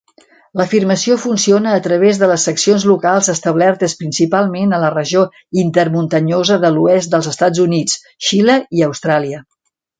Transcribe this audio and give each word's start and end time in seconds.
L'afirmació 0.59 1.17
funciona 1.25 1.73
a 1.79 1.83
través 1.87 2.21
de 2.21 2.29
les 2.31 2.45
seccions 2.49 2.85
locals 2.93 3.29
establertes 3.35 3.95
principalment 4.01 4.75
a 4.77 4.81
la 4.87 4.91
regió 4.97 5.23
intermuntanyosa 5.67 6.61
de 6.67 6.75
l'oest 6.79 7.15
dels 7.15 7.33
Estats 7.37 7.65
Units, 7.69 8.03
Xile 8.31 8.61
i 8.81 8.87
Austràlia. 8.91 9.47